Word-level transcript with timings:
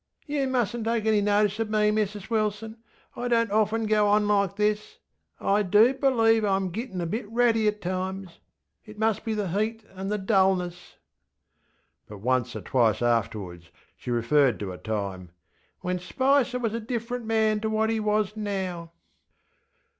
You 0.25 0.47
mustnŌĆÖt 0.47 0.83
take 0.83 1.05
any 1.05 1.21
notice 1.21 1.59
of 1.59 1.69
me, 1.69 1.91
Mrs 1.91 2.27
Wilson, 2.31 2.77
ŌĆöI 3.15 3.29
donŌĆÖt 3.29 3.51
often 3.51 3.85
go 3.85 4.07
on 4.07 4.27
like 4.27 4.55
this. 4.55 4.97
I 5.39 5.61
do 5.61 5.93
believe 5.93 6.41
IŌĆÖm 6.41 6.71
gittinŌĆÖ 6.71 7.01
a 7.03 7.05
bit 7.05 7.29
ratty 7.29 7.67
at 7.67 7.81
times. 7.81 8.39
It 8.83 8.97
must 8.97 9.23
be 9.23 9.35
the 9.35 9.49
heat 9.49 9.83
and 9.93 10.11
the 10.11 10.17
dulness. 10.17 10.95
ŌĆÖ 10.95 10.99
But 12.07 12.17
once 12.17 12.55
or 12.55 12.61
twice 12.61 13.03
afterwards 13.03 13.69
she 13.95 14.09
referred 14.09 14.59
to 14.61 14.71
a 14.71 14.79
time 14.79 15.29
ŌĆśwhen 15.83 15.99
Spicer 15.99 16.57
was 16.57 16.73
a 16.73 16.79
different 16.79 17.25
man 17.25 17.59
to 17.59 17.69
what 17.69 17.91
he 17.91 17.99
was 17.99 18.35
now. 18.35 18.93